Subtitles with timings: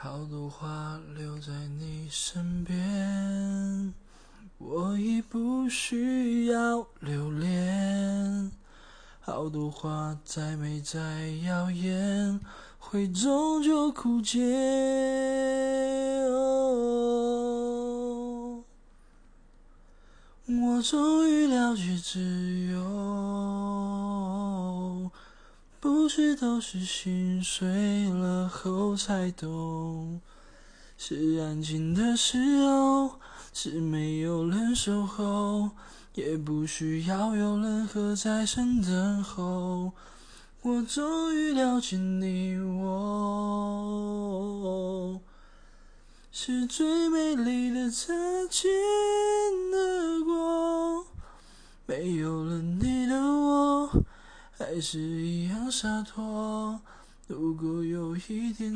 [0.00, 3.92] 好多话留在你身边，
[4.56, 8.52] 我已不需要留恋。
[9.18, 11.00] 好多话再美再
[11.44, 12.38] 耀眼，
[12.78, 14.38] 会终究枯竭。
[20.46, 22.20] 我终于了解自
[22.70, 23.17] 由。
[25.80, 30.20] 不是都是心碎了后才懂，
[30.96, 33.20] 是安静的时候，
[33.54, 35.70] 是没有人守候，
[36.14, 39.92] 也不需要有任何在身等候。
[40.62, 42.90] 我终于了解你我，
[46.32, 48.12] 是最美丽的擦
[48.50, 48.68] 肩
[49.72, 51.06] 而过，
[51.86, 53.27] 没有了你的。
[54.58, 56.80] 还是一样洒脱。
[57.28, 58.66] 如果有一天。